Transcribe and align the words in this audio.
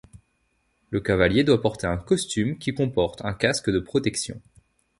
Le 0.89 0.99
cavalier 0.99 1.43
doit 1.43 1.61
porter 1.61 1.85
un 1.85 1.97
costume 1.97 2.57
qui 2.57 2.73
comporte 2.73 3.23
un 3.23 3.35
casque 3.35 3.69
de 3.69 3.77
protection. 3.77 4.41